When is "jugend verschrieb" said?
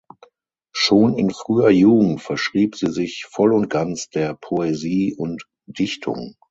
1.69-2.75